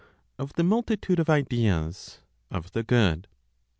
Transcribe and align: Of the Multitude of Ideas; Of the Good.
Of 0.39 0.53
the 0.53 0.63
Multitude 0.63 1.19
of 1.19 1.29
Ideas; 1.29 2.21
Of 2.49 2.71
the 2.71 2.81
Good. 2.81 3.27